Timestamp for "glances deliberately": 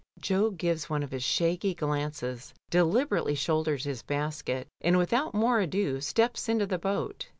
1.75-3.35